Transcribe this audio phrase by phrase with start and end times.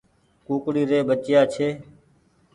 [0.45, 1.67] ڪوڪڙي ري ٻچيآ ڇي۔